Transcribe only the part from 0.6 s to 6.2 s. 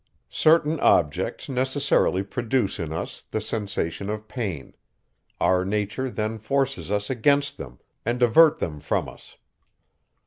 objects necessarily produce in us the sensation of pain; our nature